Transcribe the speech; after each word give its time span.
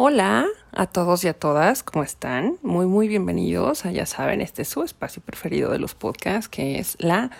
Hola 0.00 0.46
a 0.70 0.86
todos 0.86 1.24
y 1.24 1.26
a 1.26 1.34
todas, 1.34 1.82
¿cómo 1.82 2.04
están? 2.04 2.56
Muy, 2.62 2.86
muy 2.86 3.08
bienvenidos 3.08 3.84
a, 3.84 3.90
ya 3.90 4.06
saben, 4.06 4.40
este 4.40 4.62
es 4.62 4.68
su 4.68 4.84
espacio 4.84 5.20
preferido 5.20 5.72
de 5.72 5.80
los 5.80 5.96
podcasts, 5.96 6.48
que 6.48 6.78
es 6.78 6.96
la 7.00 7.32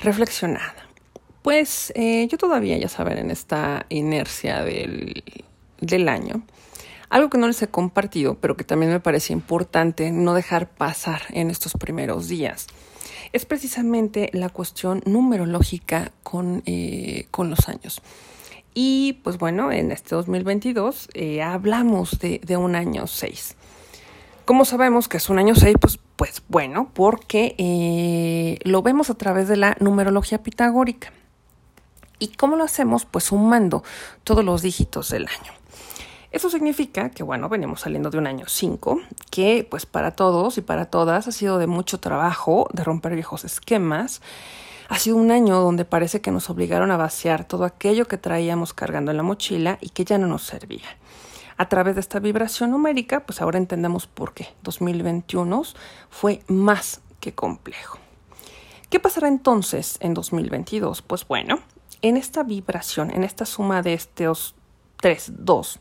reflexionada. 0.00 0.88
Pues 1.42 1.92
eh, 1.94 2.26
yo 2.28 2.38
todavía, 2.38 2.76
ya 2.76 2.88
saben, 2.88 3.18
en 3.18 3.30
esta 3.30 3.86
inercia 3.88 4.64
del, 4.64 5.22
del 5.80 6.08
año, 6.08 6.42
algo 7.08 7.30
que 7.30 7.38
no 7.38 7.46
les 7.46 7.62
he 7.62 7.68
compartido, 7.68 8.34
pero 8.34 8.56
que 8.56 8.64
también 8.64 8.90
me 8.90 8.98
parece 8.98 9.32
importante 9.32 10.10
no 10.10 10.34
dejar 10.34 10.70
pasar 10.70 11.22
en 11.30 11.50
estos 11.50 11.74
primeros 11.74 12.26
días, 12.26 12.66
es 13.32 13.46
precisamente 13.46 14.28
la 14.32 14.48
cuestión 14.48 15.02
numerológica 15.06 16.10
con, 16.24 16.64
eh, 16.66 17.28
con 17.30 17.48
los 17.48 17.68
años. 17.68 18.02
Y 18.74 19.14
pues 19.24 19.38
bueno, 19.38 19.70
en 19.70 19.92
este 19.92 20.14
2022 20.14 21.08
eh, 21.14 21.42
hablamos 21.42 22.18
de, 22.18 22.56
un 22.56 22.74
año 22.74 23.06
6. 23.06 23.56
¿Cómo 24.44 24.64
sabemos 24.64 25.08
que 25.08 25.18
es 25.18 25.28
un 25.28 25.38
año 25.38 25.54
6? 25.54 25.76
Pues, 25.80 25.98
pues 26.16 26.42
bueno, 26.48 26.90
porque 26.92 27.54
eh, 27.58 28.58
lo 28.64 28.82
vemos 28.82 29.10
a 29.10 29.14
través 29.14 29.48
de 29.48 29.56
la 29.56 29.76
numerología 29.80 30.42
pitagórica. 30.42 31.12
¿Y 32.18 32.28
cómo 32.28 32.56
lo 32.56 32.64
hacemos? 32.64 33.04
Pues 33.04 33.24
sumando 33.24 33.82
todos 34.24 34.44
los 34.44 34.62
dígitos 34.62 35.10
del 35.10 35.26
año. 35.26 35.52
Eso 36.30 36.48
significa 36.48 37.10
que, 37.10 37.22
bueno, 37.22 37.50
venimos 37.50 37.82
saliendo 37.82 38.08
de 38.08 38.16
un 38.16 38.26
año 38.26 38.46
5, 38.48 39.02
que 39.30 39.66
pues 39.68 39.84
para 39.84 40.12
todos 40.12 40.56
y 40.56 40.62
para 40.62 40.86
todas 40.86 41.28
ha 41.28 41.32
sido 41.32 41.58
de 41.58 41.66
mucho 41.66 42.00
trabajo, 42.00 42.68
de 42.72 42.84
romper 42.84 43.14
viejos 43.14 43.44
esquemas 43.44 44.22
ha 44.92 44.98
sido 44.98 45.16
un 45.16 45.30
año 45.30 45.58
donde 45.58 45.86
parece 45.86 46.20
que 46.20 46.30
nos 46.30 46.50
obligaron 46.50 46.90
a 46.90 46.98
vaciar 46.98 47.46
todo 47.46 47.64
aquello 47.64 48.06
que 48.06 48.18
traíamos 48.18 48.74
cargando 48.74 49.10
en 49.10 49.16
la 49.16 49.22
mochila 49.22 49.78
y 49.80 49.88
que 49.88 50.04
ya 50.04 50.18
no 50.18 50.26
nos 50.26 50.42
servía. 50.42 50.84
A 51.56 51.70
través 51.70 51.94
de 51.94 52.02
esta 52.02 52.20
vibración 52.20 52.72
numérica, 52.72 53.24
pues 53.24 53.40
ahora 53.40 53.56
entendemos 53.56 54.06
por 54.06 54.34
qué 54.34 54.48
2021 54.64 55.62
fue 56.10 56.42
más 56.46 57.00
que 57.20 57.34
complejo. 57.34 57.96
¿Qué 58.90 59.00
pasará 59.00 59.28
entonces 59.28 59.96
en 60.00 60.12
2022? 60.12 61.00
Pues 61.00 61.26
bueno, 61.26 61.60
en 62.02 62.18
esta 62.18 62.42
vibración, 62.42 63.12
en 63.12 63.24
esta 63.24 63.46
suma 63.46 63.80
de 63.80 63.94
estos 63.94 64.54
3, 64.98 65.32
2, 65.38 65.80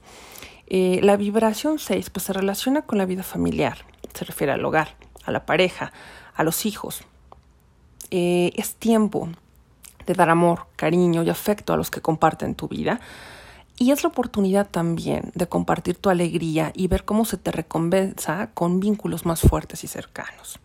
eh, 0.67 0.99
la 1.03 1.17
vibración 1.17 1.79
6 1.79 2.11
pues, 2.11 2.23
se 2.23 2.31
relaciona 2.31 2.83
con 2.83 2.97
la 2.97 3.05
vida 3.05 3.23
familiar, 3.23 3.79
se 4.13 4.23
refiere 4.23 4.53
al 4.53 4.63
hogar, 4.63 4.95
a 5.25 5.31
la 5.31 5.45
pareja, 5.45 5.91
a 6.33 6.45
los 6.45 6.65
hijos, 6.65 7.03
eh, 8.11 8.51
es 8.55 8.75
tiempo 8.75 9.29
de 10.05 10.13
dar 10.13 10.29
amor, 10.29 10.67
cariño 10.75 11.23
y 11.23 11.29
afecto 11.29 11.73
a 11.73 11.77
los 11.77 11.89
que 11.89 12.01
comparten 12.01 12.55
tu 12.55 12.67
vida. 12.67 12.99
Y 13.77 13.91
es 13.91 14.03
la 14.03 14.09
oportunidad 14.09 14.69
también 14.69 15.31
de 15.33 15.47
compartir 15.47 15.97
tu 15.97 16.09
alegría 16.09 16.71
y 16.75 16.87
ver 16.87 17.03
cómo 17.03 17.25
se 17.25 17.37
te 17.37 17.51
recompensa 17.51 18.51
con 18.53 18.79
vínculos 18.79 19.25
más 19.25 19.41
fuertes 19.41 19.83
y 19.83 19.87
cercanos. 19.87 20.59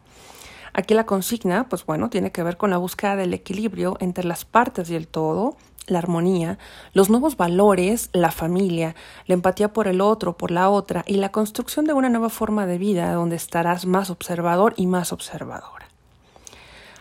Aquí 0.75 0.93
la 0.93 1.07
consigna, 1.07 1.69
pues 1.71 1.87
bueno, 1.87 2.11
tiene 2.11 2.33
que 2.33 2.43
ver 2.43 2.59
con 2.59 2.69
la 2.69 2.77
búsqueda 2.77 3.17
del 3.17 3.33
equilibrio 3.33 3.97
entre 4.01 4.25
las 4.25 4.45
partes 4.45 4.91
y 4.91 4.95
el 4.95 5.09
todo, 5.09 5.57
la 5.87 5.99
armonía, 5.99 6.59
los 6.93 7.09
nuevos 7.09 7.39
valores, 7.39 8.11
la 8.13 8.31
familia, 8.31 8.95
la 9.27 9.35
empatía 9.35 9.73
por 9.73 9.89
el 9.89 10.03
otro, 10.03 10.37
por 10.37 10.51
la 10.51 10.69
otra 10.69 11.03
y 11.07 11.15
la 11.15 11.31
construcción 11.31 11.87
de 11.87 11.95
una 11.95 12.11
nueva 12.11 12.29
forma 12.29 12.67
de 12.67 12.77
vida 12.77 13.13
donde 13.15 13.37
estarás 13.37 13.87
más 13.87 14.11
observador 14.11 14.75
y 14.77 14.87
más 14.87 15.13
observadora. 15.13 15.89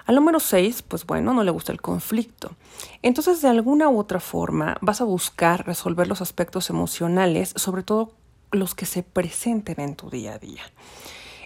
Al 0.06 0.16
número 0.16 0.40
6, 0.40 0.84
pues 0.84 1.06
bueno, 1.06 1.34
no 1.34 1.44
le 1.44 1.50
gusta 1.50 1.72
el 1.72 1.82
conflicto. 1.82 2.56
Entonces, 3.02 3.42
de 3.42 3.48
alguna 3.48 3.90
u 3.90 3.98
otra 4.00 4.20
forma, 4.20 4.78
vas 4.82 5.02
a 5.02 5.06
buscar 5.06 5.66
resolver 5.66 6.08
los 6.08 6.22
aspectos 6.22 6.70
emocionales, 6.70 7.54
sobre 7.56 7.82
todo 7.82 8.14
los 8.52 8.76
que 8.76 8.86
se 8.86 9.02
presenten 9.02 9.80
en 9.80 9.96
tu 9.96 10.12
día 10.12 10.36
a 10.36 10.40
día. 10.40 10.62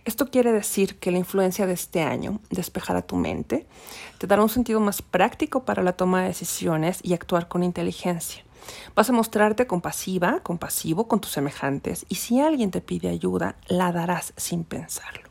Esto 0.03 0.29
quiere 0.29 0.51
decir 0.51 0.99
que 0.99 1.11
la 1.11 1.19
influencia 1.19 1.67
de 1.67 1.73
este 1.73 2.01
año 2.01 2.39
despejará 2.49 3.01
tu 3.01 3.15
mente, 3.15 3.67
te 4.17 4.27
dará 4.27 4.41
un 4.41 4.49
sentido 4.49 4.79
más 4.79 5.01
práctico 5.01 5.63
para 5.63 5.83
la 5.83 5.93
toma 5.93 6.21
de 6.21 6.29
decisiones 6.29 6.99
y 7.03 7.13
actuar 7.13 7.47
con 7.47 7.63
inteligencia. 7.63 8.43
Vas 8.95 9.09
a 9.09 9.13
mostrarte 9.13 9.67
compasiva, 9.67 10.41
compasivo 10.41 11.07
con 11.07 11.21
tus 11.21 11.31
semejantes 11.31 12.05
y 12.09 12.15
si 12.15 12.39
alguien 12.39 12.71
te 12.71 12.81
pide 12.81 13.09
ayuda, 13.09 13.55
la 13.67 13.91
darás 13.91 14.33
sin 14.35 14.63
pensarlo. 14.63 15.28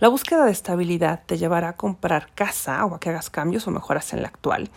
La 0.00 0.06
búsqueda 0.06 0.44
de 0.44 0.52
estabilidad 0.52 1.22
te 1.26 1.38
llevará 1.38 1.70
a 1.70 1.76
comprar 1.76 2.28
casa 2.36 2.84
o 2.84 2.94
a 2.94 3.00
que 3.00 3.08
hagas 3.08 3.30
cambios 3.30 3.66
o 3.66 3.72
mejoras 3.72 4.12
en 4.12 4.22
la 4.22 4.28
actual. 4.28 4.70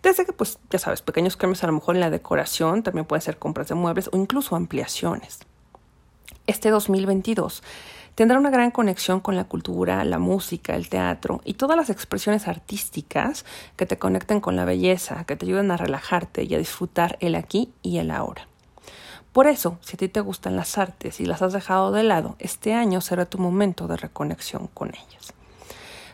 Desde 0.00 0.24
que, 0.24 0.32
pues, 0.32 0.60
ya 0.70 0.78
sabes, 0.78 1.02
pequeños 1.02 1.36
cambios 1.36 1.64
a 1.64 1.66
lo 1.66 1.72
mejor 1.72 1.96
en 1.96 2.00
la 2.00 2.08
decoración, 2.08 2.84
también 2.84 3.04
pueden 3.04 3.20
ser 3.20 3.36
compras 3.36 3.66
de 3.66 3.74
muebles 3.74 4.08
o 4.12 4.16
incluso 4.16 4.54
ampliaciones. 4.54 5.40
Este 6.46 6.70
2022 6.70 7.64
tendrá 8.14 8.38
una 8.38 8.50
gran 8.50 8.70
conexión 8.70 9.18
con 9.18 9.34
la 9.34 9.44
cultura, 9.44 10.04
la 10.04 10.20
música, 10.20 10.76
el 10.76 10.88
teatro 10.88 11.40
y 11.44 11.54
todas 11.54 11.76
las 11.76 11.90
expresiones 11.90 12.46
artísticas 12.46 13.44
que 13.74 13.86
te 13.86 13.98
conecten 13.98 14.40
con 14.40 14.54
la 14.54 14.64
belleza, 14.64 15.24
que 15.24 15.34
te 15.34 15.46
ayuden 15.46 15.72
a 15.72 15.78
relajarte 15.78 16.44
y 16.44 16.54
a 16.54 16.58
disfrutar 16.58 17.16
el 17.20 17.34
aquí 17.34 17.72
y 17.82 17.98
el 17.98 18.12
ahora. 18.12 18.49
Por 19.32 19.46
eso, 19.46 19.78
si 19.80 19.94
a 19.94 19.98
ti 19.98 20.08
te 20.08 20.20
gustan 20.20 20.56
las 20.56 20.76
artes 20.76 21.20
y 21.20 21.24
las 21.24 21.40
has 21.42 21.52
dejado 21.52 21.92
de 21.92 22.02
lado, 22.02 22.34
este 22.40 22.74
año 22.74 23.00
será 23.00 23.26
tu 23.26 23.38
momento 23.38 23.86
de 23.86 23.96
reconexión 23.96 24.68
con 24.74 24.88
ellas. 24.88 25.32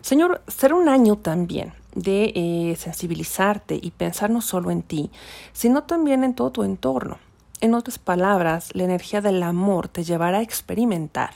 Señor, 0.02 0.42
será 0.46 0.74
un 0.74 0.88
año 0.88 1.16
también 1.16 1.72
de 1.94 2.32
eh, 2.34 2.76
sensibilizarte 2.78 3.78
y 3.80 3.90
pensar 3.90 4.30
no 4.30 4.42
solo 4.42 4.70
en 4.70 4.82
ti, 4.82 5.10
sino 5.52 5.84
también 5.84 6.24
en 6.24 6.34
todo 6.34 6.52
tu 6.52 6.62
entorno. 6.62 7.18
En 7.62 7.74
otras 7.74 7.98
palabras, 7.98 8.68
la 8.74 8.84
energía 8.84 9.22
del 9.22 9.42
amor 9.42 9.88
te 9.88 10.04
llevará 10.04 10.38
a 10.38 10.42
experimentar 10.42 11.30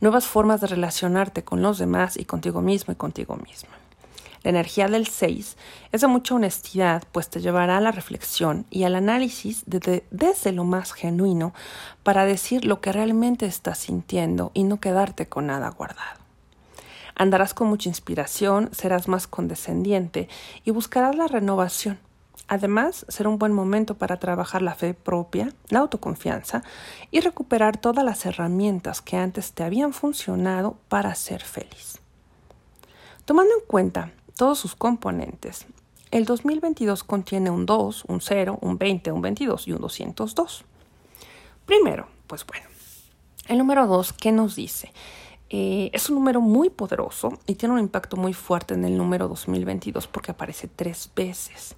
nuevas 0.00 0.26
formas 0.26 0.60
de 0.60 0.66
relacionarte 0.66 1.42
con 1.42 1.62
los 1.62 1.78
demás 1.78 2.18
y 2.18 2.26
contigo 2.26 2.60
mismo 2.60 2.92
y 2.92 2.96
contigo 2.96 3.36
misma. 3.36 3.70
La 4.46 4.50
energía 4.50 4.86
del 4.86 5.08
6 5.08 5.56
es 5.90 6.00
de 6.00 6.06
mucha 6.06 6.36
honestidad, 6.36 7.02
pues 7.10 7.28
te 7.28 7.40
llevará 7.40 7.78
a 7.78 7.80
la 7.80 7.90
reflexión 7.90 8.64
y 8.70 8.84
al 8.84 8.94
análisis 8.94 9.64
desde 9.66 10.52
lo 10.52 10.62
más 10.62 10.92
genuino 10.92 11.52
para 12.04 12.24
decir 12.26 12.64
lo 12.64 12.80
que 12.80 12.92
realmente 12.92 13.46
estás 13.46 13.78
sintiendo 13.78 14.52
y 14.54 14.62
no 14.62 14.78
quedarte 14.78 15.26
con 15.26 15.48
nada 15.48 15.68
guardado. 15.70 16.20
Andarás 17.16 17.54
con 17.54 17.66
mucha 17.66 17.88
inspiración, 17.88 18.70
serás 18.70 19.08
más 19.08 19.26
condescendiente 19.26 20.28
y 20.64 20.70
buscarás 20.70 21.16
la 21.16 21.26
renovación. 21.26 21.98
Además, 22.46 23.04
será 23.08 23.28
un 23.28 23.40
buen 23.40 23.52
momento 23.52 23.96
para 23.96 24.20
trabajar 24.20 24.62
la 24.62 24.76
fe 24.76 24.94
propia, 24.94 25.52
la 25.70 25.80
autoconfianza 25.80 26.62
y 27.10 27.18
recuperar 27.18 27.78
todas 27.78 28.04
las 28.04 28.24
herramientas 28.24 29.02
que 29.02 29.16
antes 29.16 29.54
te 29.54 29.64
habían 29.64 29.92
funcionado 29.92 30.76
para 30.88 31.12
ser 31.16 31.42
feliz. 31.42 31.98
Tomando 33.24 33.52
en 33.52 33.66
cuenta 33.66 34.12
todos 34.36 34.58
sus 34.58 34.76
componentes. 34.76 35.66
El 36.10 36.24
2022 36.24 37.02
contiene 37.02 37.50
un 37.50 37.66
2, 37.66 38.04
un 38.06 38.20
0, 38.20 38.58
un 38.60 38.78
20, 38.78 39.10
un 39.12 39.22
22 39.22 39.68
y 39.68 39.72
un 39.72 39.80
202. 39.80 40.64
Primero, 41.64 42.06
pues 42.26 42.46
bueno, 42.46 42.66
el 43.48 43.58
número 43.58 43.86
2, 43.86 44.12
¿qué 44.12 44.30
nos 44.30 44.54
dice? 44.54 44.92
Eh, 45.48 45.90
es 45.92 46.08
un 46.08 46.16
número 46.16 46.40
muy 46.40 46.70
poderoso 46.70 47.38
y 47.46 47.54
tiene 47.54 47.74
un 47.74 47.80
impacto 47.80 48.16
muy 48.16 48.34
fuerte 48.34 48.74
en 48.74 48.84
el 48.84 48.96
número 48.96 49.28
2022 49.28 50.06
porque 50.06 50.32
aparece 50.32 50.68
tres 50.68 51.10
veces. 51.14 51.76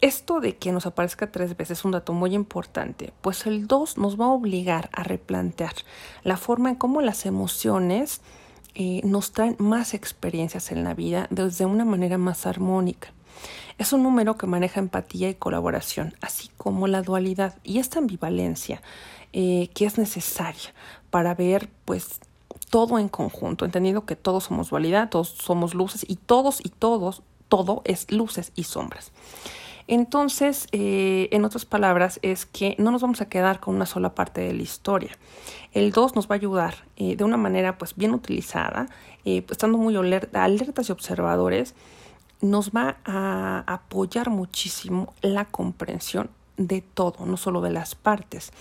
Esto 0.00 0.40
de 0.40 0.56
que 0.56 0.72
nos 0.72 0.86
aparezca 0.86 1.32
tres 1.32 1.56
veces 1.56 1.78
es 1.78 1.84
un 1.84 1.92
dato 1.92 2.12
muy 2.12 2.34
importante, 2.34 3.12
pues 3.22 3.46
el 3.46 3.66
2 3.66 3.98
nos 3.98 4.20
va 4.20 4.26
a 4.26 4.30
obligar 4.30 4.90
a 4.92 5.02
replantear 5.02 5.72
la 6.22 6.36
forma 6.36 6.68
en 6.68 6.76
cómo 6.76 7.00
las 7.00 7.24
emociones 7.24 8.20
eh, 8.78 9.00
nos 9.04 9.32
traen 9.32 9.56
más 9.58 9.94
experiencias 9.94 10.70
en 10.70 10.84
la 10.84 10.92
vida 10.92 11.28
desde 11.30 11.64
una 11.64 11.86
manera 11.86 12.18
más 12.18 12.44
armónica. 12.44 13.08
Es 13.78 13.94
un 13.94 14.02
número 14.02 14.36
que 14.36 14.46
maneja 14.46 14.80
empatía 14.80 15.30
y 15.30 15.34
colaboración, 15.34 16.14
así 16.20 16.50
como 16.58 16.86
la 16.86 17.00
dualidad 17.00 17.56
y 17.64 17.78
esta 17.78 18.00
ambivalencia 18.00 18.82
eh, 19.32 19.70
que 19.72 19.86
es 19.86 19.96
necesaria 19.96 20.74
para 21.08 21.34
ver 21.34 21.70
pues 21.86 22.20
todo 22.68 22.98
en 22.98 23.08
conjunto, 23.08 23.64
entendiendo 23.64 24.04
que 24.04 24.14
todos 24.14 24.44
somos 24.44 24.68
dualidad, 24.68 25.08
todos 25.08 25.28
somos 25.28 25.72
luces 25.72 26.04
y 26.06 26.16
todos 26.16 26.60
y 26.62 26.68
todos, 26.68 27.22
todo 27.48 27.80
es 27.86 28.10
luces 28.12 28.52
y 28.56 28.64
sombras. 28.64 29.10
Entonces, 29.88 30.66
eh, 30.72 31.28
en 31.30 31.44
otras 31.44 31.64
palabras, 31.64 32.18
es 32.22 32.44
que 32.44 32.74
no 32.78 32.90
nos 32.90 33.02
vamos 33.02 33.20
a 33.20 33.28
quedar 33.28 33.60
con 33.60 33.76
una 33.76 33.86
sola 33.86 34.14
parte 34.14 34.40
de 34.40 34.52
la 34.52 34.62
historia. 34.62 35.12
El 35.72 35.92
2 35.92 36.16
nos 36.16 36.28
va 36.28 36.34
a 36.34 36.38
ayudar 36.38 36.74
eh, 36.96 37.14
de 37.14 37.22
una 37.22 37.36
manera 37.36 37.78
pues 37.78 37.94
bien 37.94 38.12
utilizada, 38.12 38.88
eh, 39.24 39.42
pues, 39.42 39.52
estando 39.52 39.78
muy 39.78 39.94
alertas 39.96 40.88
y 40.88 40.92
observadores, 40.92 41.74
nos 42.40 42.70
va 42.70 42.98
a 43.04 43.64
apoyar 43.66 44.28
muchísimo 44.28 45.14
la 45.22 45.44
comprensión 45.46 46.30
de 46.56 46.80
todo, 46.80 47.24
no 47.24 47.36
solo 47.36 47.60
de 47.60 47.70
las 47.70 47.94
partes. 47.94 48.52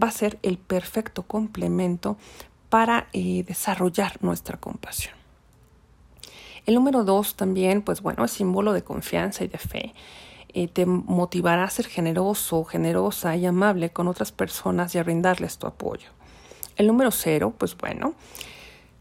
Va 0.00 0.08
a 0.08 0.12
ser 0.12 0.38
el 0.42 0.58
perfecto 0.58 1.22
complemento 1.22 2.18
para 2.68 3.08
desarrollar 3.12 4.18
nuestra 4.20 4.58
compasión. 4.58 5.14
El 6.66 6.74
número 6.74 7.04
2 7.04 7.36
también, 7.36 7.82
pues 7.82 8.02
bueno, 8.02 8.24
es 8.24 8.32
símbolo 8.32 8.72
de 8.72 8.82
confianza 8.82 9.44
y 9.44 9.48
de 9.48 9.58
fe. 9.58 9.94
Te 10.68 10.86
motivará 10.86 11.64
a 11.64 11.70
ser 11.70 11.86
generoso, 11.86 12.64
generosa 12.64 13.36
y 13.36 13.44
amable 13.44 13.90
con 13.90 14.08
otras 14.08 14.32
personas 14.32 14.94
y 14.94 14.98
a 14.98 15.02
brindarles 15.02 15.58
tu 15.58 15.66
apoyo. 15.66 16.08
El 16.76 16.86
número 16.86 17.10
cero, 17.10 17.54
pues 17.56 17.76
bueno, 17.76 18.14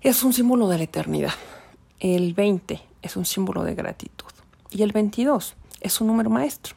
es 0.01 0.23
un 0.23 0.33
símbolo 0.33 0.67
de 0.67 0.77
la 0.77 0.83
eternidad. 0.83 1.33
El 1.99 2.33
20 2.33 2.81
es 3.01 3.15
un 3.15 3.25
símbolo 3.25 3.63
de 3.63 3.73
gratitud. 3.73 4.27
Y 4.69 4.83
el 4.83 4.91
22 4.91 5.55
es 5.79 6.01
un 6.01 6.07
número 6.07 6.29
maestro. 6.29 6.75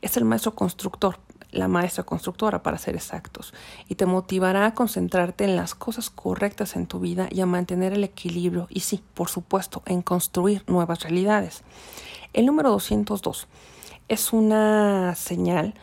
Es 0.00 0.16
el 0.16 0.24
maestro 0.24 0.54
constructor, 0.54 1.18
la 1.50 1.66
maestra 1.66 2.04
constructora 2.04 2.62
para 2.62 2.78
ser 2.78 2.94
exactos, 2.94 3.52
y 3.88 3.94
te 3.96 4.06
motivará 4.06 4.66
a 4.66 4.74
concentrarte 4.74 5.44
en 5.44 5.56
las 5.56 5.74
cosas 5.74 6.10
correctas 6.10 6.76
en 6.76 6.86
tu 6.86 7.00
vida 7.00 7.28
y 7.30 7.40
a 7.40 7.46
mantener 7.46 7.92
el 7.92 8.04
equilibrio 8.04 8.66
y 8.70 8.80
sí, 8.80 9.02
por 9.14 9.28
supuesto, 9.28 9.82
en 9.86 10.02
construir 10.02 10.62
nuevas 10.66 11.00
realidades. 11.00 11.62
El 12.32 12.46
número 12.46 12.70
202 12.70 13.46
es 14.08 14.32
una 14.32 15.14
señal 15.14 15.74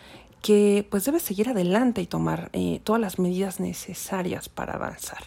que 0.41 0.87
pues 0.89 1.05
debes 1.05 1.21
seguir 1.21 1.49
adelante 1.49 2.01
y 2.01 2.07
tomar 2.07 2.49
eh, 2.53 2.81
todas 2.83 2.99
las 2.99 3.19
medidas 3.19 3.59
necesarias 3.59 4.49
para 4.49 4.73
avanzar 4.73 5.23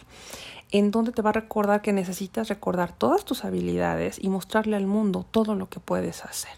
en 0.71 0.91
donde 0.91 1.11
te 1.11 1.21
va 1.21 1.29
a 1.29 1.33
recordar 1.33 1.81
que 1.81 1.93
necesitas 1.93 2.49
recordar 2.49 2.91
todas 2.91 3.23
tus 3.23 3.45
habilidades 3.45 4.17
y 4.21 4.29
mostrarle 4.29 4.75
al 4.75 4.87
mundo 4.87 5.25
todo 5.29 5.55
lo 5.55 5.69
que 5.69 5.79
puedes 5.79 6.25
hacer. 6.25 6.51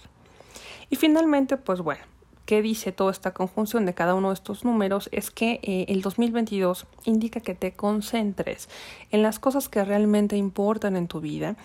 Y 0.90 0.96
finalmente, 0.96 1.58
pues 1.58 1.82
bueno, 1.82 2.04
¿qué 2.48 2.64
dice 2.64 2.92
toda 2.92 3.12
esta 3.12 3.36
conjunción 3.36 3.86
de 3.86 3.94
cada 3.94 4.16
uno 4.16 4.30
de 4.30 4.34
estos 4.34 4.66
números? 4.66 5.10
Es 5.12 5.30
que 5.30 5.60
eh, 5.62 5.86
el 5.90 6.02
2022 6.02 6.88
indica 7.04 7.42
que 7.42 7.54
te 7.54 7.74
concentres 7.74 8.70
en 9.12 9.22
las 9.22 9.38
cosas 9.38 9.70
que 9.70 9.84
realmente 9.84 10.36
importan 10.36 10.96
en 10.96 11.08
tu 11.08 11.20
vida 11.22 11.58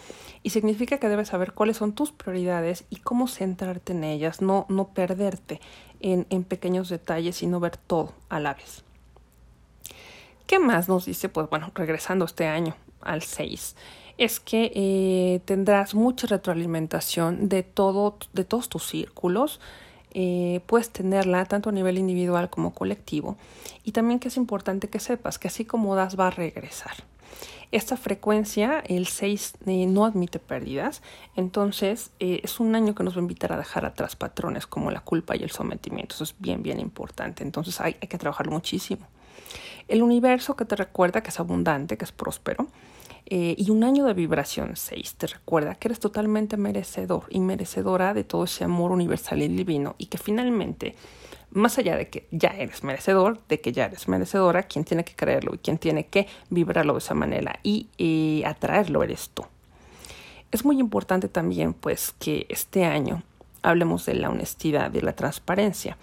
y 0.43 0.51
significa 0.51 0.99
que 0.99 1.09
debes 1.09 1.29
saber 1.29 1.53
cuáles 1.55 1.79
son 1.79 1.95
tus 1.95 2.13
prioridades 2.13 2.85
y 2.91 2.97
cómo 2.97 3.29
centrarte 3.29 3.93
en 3.93 4.05
ellas, 4.05 4.43
no, 4.43 4.67
no 4.69 4.89
perderte 4.89 5.61
en, 6.01 6.27
en 6.29 6.45
pequeños 6.45 6.91
detalles, 6.91 7.37
sino 7.37 7.61
ver 7.61 7.79
todo 7.79 8.13
a 8.29 8.41
la 8.41 8.53
vez. 8.53 8.85
¿Qué 10.47 10.59
más 10.59 10.89
nos 10.89 11.07
dice? 11.07 11.31
Pues 11.31 11.49
bueno, 11.49 11.71
regresando 11.75 12.27
este 12.27 12.47
año 12.47 12.77
al 13.01 13.23
6 13.23 13.77
es 14.19 14.41
que 14.41 14.71
eh, 14.75 15.41
tendrás 15.45 15.95
mucha 15.95 16.27
retroalimentación 16.27 17.49
de, 17.49 17.63
todo, 17.63 18.19
de 18.33 18.45
todos 18.45 18.69
tus 18.69 18.87
círculos. 18.87 19.61
Eh, 20.15 20.61
puedes 20.67 20.91
tenerla 20.91 21.45
tanto 21.47 21.71
a 21.71 21.73
nivel 21.73 21.99
individual 21.99 22.51
como 22.51 22.75
colectivo. 22.75 23.37
Y 23.85 23.93
también 23.93 24.21
que 24.21 24.29
es 24.29 24.37
importante 24.37 24.89
que 24.89 25.01
sepas 25.01 25.39
que 25.39 25.49
así 25.49 25.65
como 25.65 25.95
das 25.97 26.19
va 26.19 26.29
a 26.29 26.31
regresar. 26.31 26.93
Esta 27.73 27.97
frecuencia, 27.97 28.81
el 28.87 29.07
6, 29.07 29.55
eh, 29.67 29.87
no 29.87 30.05
admite 30.05 30.39
pérdidas, 30.39 31.01
entonces 31.37 32.11
es 32.19 32.61
un 32.61 32.75
año 32.75 32.95
que 32.95 33.03
nos 33.03 33.15
va 33.15 33.21
a 33.21 33.23
invitar 33.23 33.51
a 33.55 33.57
dejar 33.57 33.87
atrás 33.87 34.15
patrones 34.15 34.67
como 34.67 34.91
la 34.91 35.01
culpa 35.01 35.37
y 35.37 35.43
el 35.43 35.51
sometimiento. 35.51 36.15
Eso 36.15 36.25
es 36.25 36.35
bien, 36.39 36.63
bien 36.63 36.81
importante. 36.81 37.43
Entonces 37.43 37.81
hay, 37.81 37.97
hay 38.03 38.09
que 38.09 38.19
trabajarlo 38.19 38.53
muchísimo. 38.53 39.07
El 39.89 40.03
universo 40.03 40.55
que 40.55 40.67
te 40.67 40.77
recuerda 40.77 41.23
que 41.23 41.31
es 41.31 41.41
abundante, 41.41 41.97
que 41.97 42.05
es 42.05 42.13
próspero, 42.13 42.67
eh, 43.27 43.55
y 43.57 43.71
un 43.71 43.85
año 43.85 44.05
de 44.05 44.15
vibración 44.15 44.77
6 44.77 45.15
te 45.15 45.27
recuerda 45.27 45.75
que 45.75 45.89
eres 45.89 46.01
totalmente 46.01 46.57
merecedor 46.57 47.25
y 47.31 47.41
merecedora 47.41 48.15
de 48.15 48.25
todo 48.25 48.45
ese 48.45 48.65
amor 48.65 48.91
universal 48.93 49.43
y 49.43 49.49
divino 49.49 49.95
y 49.99 50.07
que 50.07 50.19
finalmente, 50.19 50.95
más 51.51 51.79
allá 51.79 51.97
de 51.97 52.09
que 52.09 52.27
ya 52.31 52.49
eres 52.49 52.83
merecedor, 52.85 53.41
de 53.49 53.61
que 53.61 53.73
ya 53.73 53.87
eres 53.87 54.09
merecedora, 54.09 54.65
quien 54.65 54.85
tiene 54.85 55.05
que 55.05 55.15
creerlo 55.15 55.55
y 55.55 55.59
quien 55.59 55.79
tiene 55.79 56.07
que 56.07 56.27
vibrarlo 56.51 56.95
de 56.95 56.99
esa 56.99 57.15
manera 57.15 57.59
y 57.63 58.43
atraerlo 58.45 59.03
eres 59.03 59.31
tú. 59.33 59.45
Es 60.51 60.65
muy 60.65 60.79
importante 60.79 61.29
también 61.29 61.73
pues 61.73 62.15
que 62.19 62.47
este 62.51 62.85
año 62.85 63.23
hablemos 63.63 64.05
de 64.05 64.15
la 64.15 64.29
honestidad 64.29 64.93
y 64.93 65.01
la 65.01 65.15
transparencia, 65.15 65.97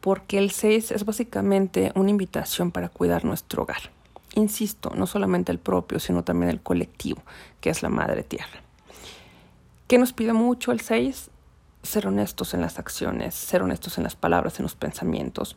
porque 0.00 0.38
el 0.38 0.50
6 0.50 0.90
es 0.90 1.04
básicamente 1.04 1.92
una 1.94 2.10
invitación 2.10 2.70
para 2.70 2.90
cuidar 2.90 3.24
nuestro 3.24 3.62
hogar 3.62 3.95
insisto, 4.36 4.90
no 4.94 5.06
solamente 5.06 5.50
el 5.50 5.58
propio, 5.58 5.98
sino 5.98 6.22
también 6.22 6.50
el 6.50 6.60
colectivo, 6.60 7.22
que 7.60 7.70
es 7.70 7.82
la 7.82 7.88
madre 7.88 8.22
tierra. 8.22 8.62
¿Qué 9.88 9.98
nos 9.98 10.12
pide 10.12 10.32
mucho 10.32 10.72
el 10.72 10.80
6? 10.80 11.30
Ser 11.82 12.06
honestos 12.06 12.54
en 12.54 12.60
las 12.60 12.78
acciones, 12.78 13.34
ser 13.34 13.62
honestos 13.62 13.98
en 13.98 14.04
las 14.04 14.16
palabras, 14.16 14.58
en 14.58 14.64
los 14.64 14.74
pensamientos, 14.74 15.56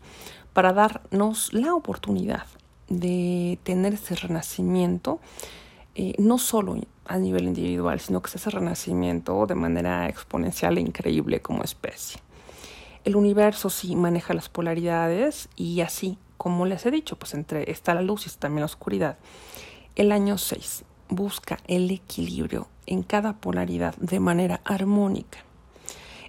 para 0.54 0.74
darnos 0.74 1.54
la 1.54 1.74
oportunidad 1.74 2.46
de 2.88 3.60
tener 3.64 3.94
ese 3.94 4.16
renacimiento, 4.16 5.20
eh, 5.96 6.14
no 6.18 6.38
solo 6.38 6.78
a 7.06 7.18
nivel 7.18 7.46
individual, 7.46 8.00
sino 8.00 8.22
que 8.22 8.30
sea 8.30 8.40
ese 8.40 8.52
renacimiento 8.52 9.46
de 9.48 9.56
manera 9.56 10.08
exponencial 10.08 10.78
e 10.78 10.82
increíble 10.82 11.42
como 11.42 11.64
especie. 11.64 12.22
El 13.06 13.16
universo 13.16 13.70
sí 13.70 13.96
maneja 13.96 14.34
las 14.34 14.50
polaridades 14.50 15.50
y 15.56 15.82
así 15.82 16.18
como 16.40 16.66
les 16.66 16.86
he 16.86 16.92
dicho, 16.92 17.18
pues 17.18 17.34
entre 17.34 17.70
está 17.70 17.94
la 17.94 18.02
luz 18.02 18.24
y 18.24 18.30
está 18.30 18.40
también 18.48 18.62
la 18.62 18.68
oscuridad. 18.68 19.18
El 19.98 20.14
año 20.14 20.38
6 20.38 20.86
busca 21.10 21.58
el 21.68 21.92
equilibrio 21.92 22.70
en 22.86 23.04
cada 23.04 23.34
polaridad 23.34 23.94
de 23.98 24.22
manera 24.22 24.62
armónica. 24.64 25.40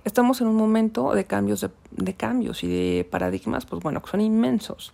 Estamos 0.04 0.40
en 0.40 0.48
un 0.48 0.56
momento 0.56 1.14
de 1.14 1.26
cambios, 1.26 1.64
de, 1.92 2.14
cambios 2.14 2.64
y 2.64 2.66
de 2.66 3.04
paradigmas, 3.04 3.66
pues 3.66 3.82
bueno, 3.82 4.02
que 4.02 4.10
son 4.10 4.20
inmensos. 4.20 4.92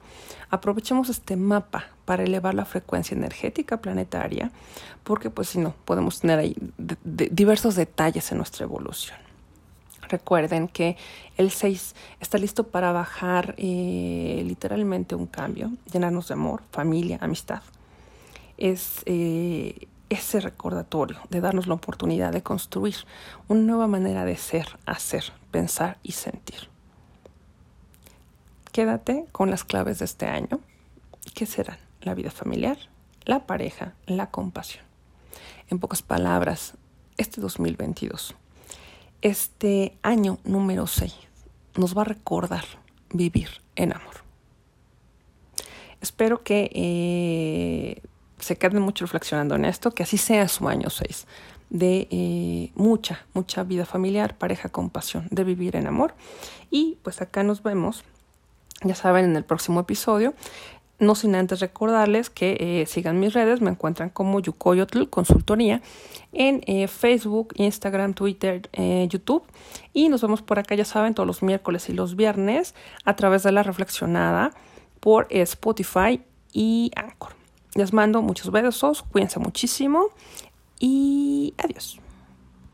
Aprovechemos 0.51 1.09
este 1.09 1.37
mapa 1.37 1.87
para 2.05 2.25
elevar 2.25 2.53
la 2.53 2.67
frecuencia 2.67 3.17
energética 3.17 3.81
planetaria, 3.81 4.51
porque 5.03 5.31
pues 5.31 5.49
si 5.49 5.61
no, 5.61 5.75
podemos 5.87 6.21
tener 6.21 6.41
ahí 6.41 6.57
diversos 6.77 7.75
detalles 7.75 8.31
en 8.33 8.37
nuestra 8.37 8.65
evolución. 8.65 9.26
Recuerden 10.09 10.69
que 10.69 10.97
el 11.37 11.51
6 11.51 11.95
está 12.21 12.39
listo 12.39 12.69
para 12.69 12.93
bajar 12.93 13.55
eh, 13.59 14.43
literalmente 14.47 15.15
un 15.15 15.27
cambio, 15.27 15.73
llenarnos 15.93 16.29
de 16.29 16.35
amor, 16.35 16.63
familia, 16.71 17.19
amistad. 17.21 17.63
Es 18.57 19.03
eh, 19.07 19.89
ese 20.09 20.41
recordatorio 20.41 21.19
de 21.29 21.41
darnos 21.41 21.67
la 21.67 21.75
oportunidad 21.75 22.33
de 22.33 22.43
construir 22.43 22.95
una 23.49 23.61
nueva 23.61 23.89
manera 23.89 24.25
de 24.25 24.37
ser, 24.37 24.79
hacer, 24.87 25.25
pensar 25.51 25.99
y 26.03 26.13
sentir. 26.13 26.69
Quédate 28.71 29.27
con 29.33 29.51
las 29.51 29.65
claves 29.65 29.99
de 29.99 30.05
este 30.05 30.27
año. 30.27 30.61
¿Qué 31.35 31.47
serán? 31.47 31.79
La 32.03 32.15
vida 32.15 32.31
familiar, 32.31 32.79
la 33.25 33.47
pareja, 33.47 33.95
la 34.07 34.31
compasión. 34.31 34.85
En 35.69 35.81
pocas 35.81 36.03
palabras, 36.03 36.75
este 37.17 37.41
2022 37.41 38.37
este 39.23 39.97
año 40.03 40.39
número 40.45 40.87
6 40.87 41.15
nos 41.77 41.97
va 41.97 42.03
a 42.03 42.07
recordar 42.07 42.65
vivir 43.11 43.49
en 43.77 43.93
amor. 43.93 44.15
Espero 46.01 46.43
que 46.43 46.71
eh, 46.75 48.03
se 48.39 48.57
queden 48.57 48.83
mucho 48.83 49.05
reflexionando 49.05 49.55
en 49.55 49.65
esto, 49.65 49.91
que 49.91 50.03
así 50.03 50.19
sea 50.19 50.49
su 50.49 50.69
año 50.69 50.91
6, 50.91 51.27
de 51.71 52.09
eh, 52.11 52.71
mucha, 52.75 53.27
mucha 53.35 53.65
vida 53.65 53.87
familiar, 53.87 54.37
pareja, 54.37 54.69
compasión, 54.69 55.27
de 55.31 55.45
vivir 55.45 55.77
en 55.77 55.87
amor. 55.87 56.15
Y 56.71 56.99
pues 57.03 57.21
acá 57.21 57.43
nos 57.43 57.63
vemos, 57.63 58.05
ya 58.83 58.95
saben, 58.95 59.25
en 59.25 59.37
el 59.37 59.45
próximo 59.45 59.81
episodio. 59.81 60.35
No 60.99 61.15
sin 61.15 61.35
antes 61.35 61.61
recordarles 61.61 62.31
que 62.31 62.57
eh, 62.59 62.87
sigan 62.87 63.21
mis 63.21 63.35
redes, 63.35 63.61
me 63.61 63.71
encuentran 63.71 64.09
como 64.09 64.41
Yukoyotl 64.41 65.09
Consultoría 65.11 65.83
en 66.33 66.63
eh, 66.67 66.89
Facebook, 66.89 67.53
Instagram, 67.57 68.15
Twitter, 68.15 68.69
eh, 68.73 69.07
YouTube. 69.11 69.43
Y 69.93 70.09
nos 70.09 70.23
vemos 70.23 70.41
por 70.41 70.59
acá, 70.59 70.75
ya 70.75 70.87
saben, 70.87 71.15
todos 71.15 71.27
los 71.27 71.43
miércoles 71.43 71.89
y 71.91 71.93
los 71.93 72.17
viernes 72.17 72.75
a 73.05 73.15
través 73.15 73.43
de 73.43 73.53
la 73.53 73.63
reflexionada 73.63 74.53
por 75.01 75.27
Spotify 75.31 76.23
y 76.53 76.91
Anchor. 76.97 77.35
Les 77.75 77.93
mando 77.93 78.23
muchos 78.23 78.51
besos, 78.51 79.03
cuídense 79.03 79.39
muchísimo 79.39 80.09
y 80.81 81.53
adiós. 81.59 82.01